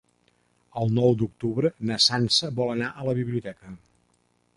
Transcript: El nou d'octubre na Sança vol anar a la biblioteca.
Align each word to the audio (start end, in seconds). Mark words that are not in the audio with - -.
El 0.83 0.93
nou 0.99 1.11
d'octubre 1.19 1.71
na 1.89 1.97
Sança 2.05 2.49
vol 2.61 2.73
anar 2.77 2.89
a 3.03 3.07
la 3.11 3.15
biblioteca. 3.21 3.75